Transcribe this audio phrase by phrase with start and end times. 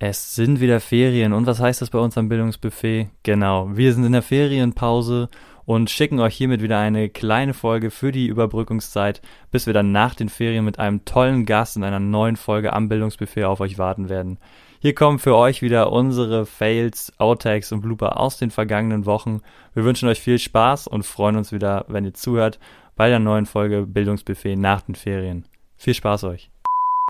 [0.00, 1.32] Es sind wieder Ferien.
[1.32, 3.08] Und was heißt das bei uns am Bildungsbuffet?
[3.24, 5.28] Genau, wir sind in der Ferienpause
[5.64, 10.14] und schicken euch hiermit wieder eine kleine Folge für die Überbrückungszeit, bis wir dann nach
[10.14, 14.08] den Ferien mit einem tollen Gast in einer neuen Folge am Bildungsbuffet auf euch warten
[14.08, 14.38] werden.
[14.80, 19.40] Hier kommen für euch wieder unsere Fails, Outtakes und Blooper aus den vergangenen Wochen.
[19.74, 22.60] Wir wünschen euch viel Spaß und freuen uns wieder, wenn ihr zuhört,
[22.94, 25.44] bei der neuen Folge Bildungsbuffet nach den Ferien.
[25.76, 26.50] Viel Spaß euch.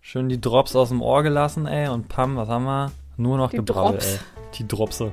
[0.03, 1.89] Schön die Drops aus dem Ohr gelassen, ey.
[1.89, 2.93] Und Pam, was haben wir?
[3.17, 4.07] Nur noch Die Gebrabbel, Drops.
[4.15, 4.19] ey.
[4.59, 5.13] Die Dropse.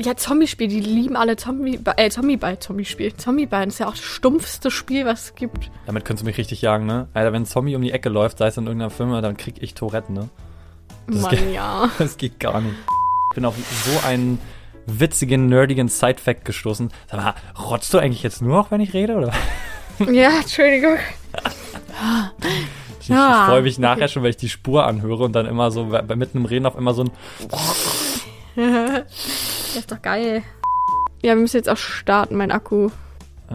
[0.00, 3.14] Ja, Zombie-Spiel, die lieben alle Zombie, äh, Zombie-Ball, Zombie-Spiel.
[3.14, 5.70] Zombie-Ball ist ja auch das stumpfste Spiel, was es gibt.
[5.86, 7.08] Damit könntest du mich richtig jagen, ne?
[7.14, 9.56] Alter, wenn ein Zombie um die Ecke läuft, sei es in irgendeiner Firma, dann krieg
[9.60, 10.28] ich Tourette, ne?
[11.06, 11.88] Das Mann, geht- ja.
[11.98, 12.74] Das geht gar nicht.
[13.30, 14.38] Ich bin auf so einen
[14.86, 16.90] witzigen, nerdigen Side-Fact gestoßen.
[17.10, 17.34] Sag mal,
[17.70, 19.32] rotzt du eigentlich jetzt nur noch, wenn ich rede, oder?
[20.10, 20.96] ja, Entschuldigung.
[23.02, 25.70] Ich, Ja, ich freue mich nachher schon, weil ich die Spur anhöre und dann immer
[25.70, 27.10] so mitten im Reden auf immer so ein
[29.74, 30.42] Das ist doch geil.
[31.22, 32.88] Ja, wir müssen jetzt auch starten, mein Akku.
[33.50, 33.54] äh,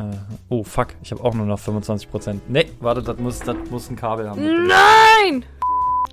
[0.50, 2.39] Oh, fuck, ich habe auch nur noch 25%.
[2.48, 4.67] Nee, warte, das muss, das muss ein Kabel haben.
[4.67, 5.44] Nein!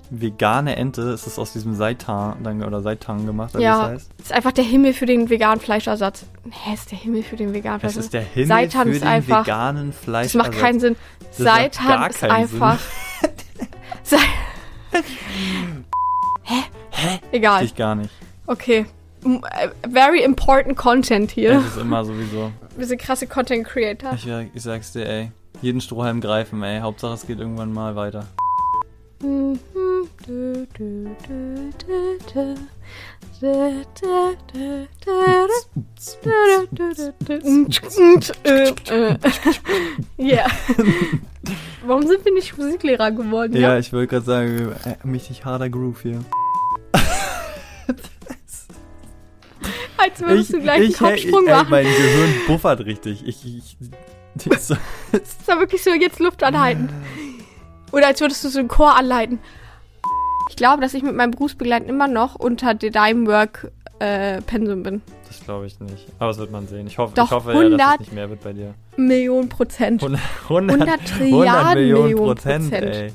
[0.09, 4.11] Vegane Ente, ist es aus diesem Seitan oder Seitan gemacht, oder wie Ja, es heißt?
[4.19, 6.25] ist einfach der Himmel für den veganen Fleischersatz.
[6.49, 8.05] Hä, ist der Himmel für den veganen Es Fleischersatz?
[8.05, 10.33] ist der Himmel Seitan für ist den einfach- veganen Fleisch.
[10.33, 10.95] Das macht keinen Sinn.
[11.29, 12.79] Das Seitan ist einfach.
[14.03, 14.17] Sei
[16.43, 16.63] Hä?
[16.91, 17.19] Hä?
[17.31, 17.63] Egal.
[17.65, 18.11] Ich gar nicht.
[18.45, 18.85] Okay.
[19.23, 21.53] M- äh, Very important content hier.
[21.55, 22.51] Das ist immer sowieso.
[22.77, 24.13] Wir sind krasse Content Creator.
[24.13, 25.31] Ich, ich sag's dir, ey.
[25.61, 26.81] Jeden Strohhalm greifen, ey.
[26.81, 28.25] Hauptsache es geht irgendwann mal weiter.
[29.21, 29.57] Mhm.
[40.17, 40.45] Ja.
[41.85, 43.55] Warum sind wir nicht Musiklehrer geworden?
[43.55, 44.75] Ja, ich wollte gerade sagen,
[45.11, 46.25] richtig harter Groove hier.
[49.97, 51.69] Als würdest du gleich einen Kopfsprung ey, machen.
[51.69, 53.27] mein Gehirn buffert richtig.
[53.27, 54.75] Ich, ich, ich so,
[55.11, 56.89] Das war wirklich so, jetzt Luft anhalten.
[57.91, 59.39] Oder als würdest du so einen Chor anleiten.
[60.55, 65.01] Ich glaube, dass ich mit meinem Berufsbegleiten immer noch unter der Dimework äh, Pensum bin.
[65.27, 66.07] das glaube ich nicht.
[66.17, 66.87] Aber das wird man sehen.
[66.87, 68.73] Ich hoffe, Doch, ich hoffe ja, dass 100 es nicht mehr wird bei dir.
[68.95, 70.01] Millionen Prozent.
[70.01, 72.71] 100, 100, 100 Trilliarden Millionen Prozent.
[72.71, 73.11] ey.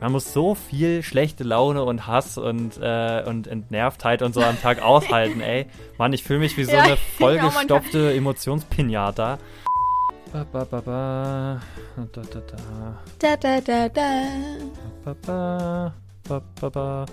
[0.00, 4.58] Man muss so viel schlechte Laune und Hass und, äh, und Entnervtheit und so am
[4.58, 5.66] Tag aushalten, ey.
[5.98, 9.38] Mann, ich fühle mich wie so Ja, eine ja, vollgestopfte Emotionspinata.
[10.32, 11.60] Ba, ba, ba, ba.
[11.96, 12.98] Da, da, da.
[13.18, 14.10] Da, da, da, da.
[15.04, 15.94] Ba, ba, ba,
[16.28, 17.06] ba, ba.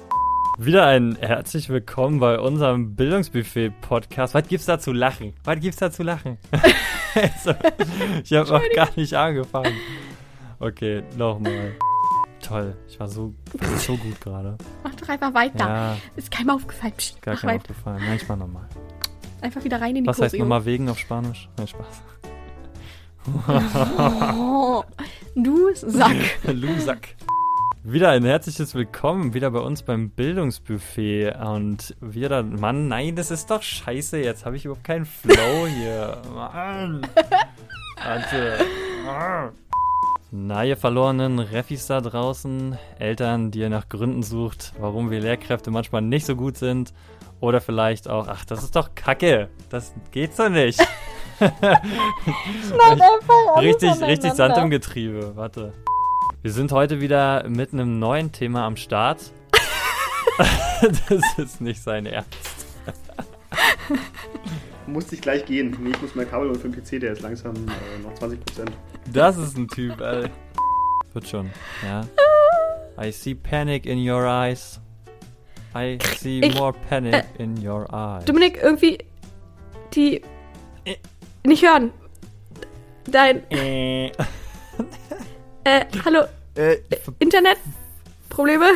[0.57, 4.33] Wieder ein herzlich willkommen bei unserem Bildungsbuffet-Podcast.
[4.33, 5.33] Was gibt's da zu lachen?
[5.43, 6.37] Was gibt's da zu lachen?
[7.15, 7.53] also,
[8.23, 9.73] ich habe noch gar nicht angefangen.
[10.59, 11.73] Okay, nochmal.
[12.41, 14.57] Toll, ich war so, war so gut gerade.
[14.83, 15.67] Mach doch einfach weiter.
[15.67, 16.93] Ja, Ist keinem aufgefallen.
[16.97, 17.61] Psst, gar mach kein weiter.
[17.71, 18.03] aufgefallen.
[18.05, 18.67] Nein, ich mach nochmal.
[19.41, 20.43] Einfach wieder rein in die Was heißt Choreo.
[20.45, 21.47] nochmal wegen auf Spanisch?
[21.57, 22.01] Nein, Spaß.
[24.37, 24.83] Oh,
[25.35, 26.15] du Sack.
[26.47, 27.15] Lusack.
[27.91, 33.49] Wieder ein herzliches Willkommen wieder bei uns beim Bildungsbuffet und wieder, Mann, nein, das ist
[33.49, 36.21] doch scheiße, jetzt habe ich überhaupt keinen Flow hier.
[36.31, 37.01] Mann.
[38.03, 38.59] Warte.
[39.07, 39.49] Ah.
[40.29, 45.71] Na, ihr verlorenen Refis da draußen, Eltern, die ihr nach Gründen sucht, warum wir Lehrkräfte
[45.71, 46.93] manchmal nicht so gut sind
[47.39, 50.79] oder vielleicht auch, ach, das ist doch Kacke, das geht so nicht.
[53.59, 55.31] richtig, richtig Sand im Getriebe.
[55.35, 55.73] Warte.
[56.41, 59.31] Wir sind heute wieder mit einem neuen Thema am Start.
[61.09, 62.29] das ist nicht sein Ernst.
[64.87, 65.75] Musste ich gleich gehen.
[65.81, 68.37] Nee, ich muss mein Kabel holen für den PC, der ist langsam äh, noch 20%.
[69.11, 70.29] Das ist ein Typ, ey.
[71.13, 71.49] Wird schon,
[71.83, 72.05] ja.
[73.01, 74.79] I see panic in your eyes.
[75.75, 78.25] I see Ich- more panic in your eyes.
[78.25, 78.97] Dominik, irgendwie
[79.93, 80.21] die
[80.85, 80.95] Äh.
[81.45, 81.91] nicht hören.
[83.05, 84.11] Dein Äh,
[85.63, 86.23] äh, hallo
[86.55, 86.77] äh,
[87.19, 87.57] Internet
[88.29, 88.71] Probleme?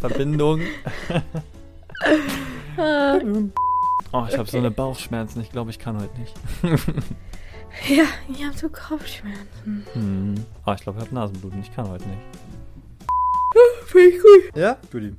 [0.00, 0.60] Verbindung.
[2.76, 3.20] Äh,
[4.12, 5.42] Oh, ich habe so eine Bauchschmerzen.
[5.42, 6.34] Ich glaube, ich kann heute nicht.
[7.88, 9.86] ja, ich habe so Kopfschmerzen.
[9.92, 10.34] Hm.
[10.64, 11.60] Oh, ich glaube, ich habe Nasenbluten.
[11.60, 12.22] Ich kann heute nicht.
[13.86, 14.56] Finde ich gut.
[14.56, 14.78] Ja?
[14.90, 15.14] Guti.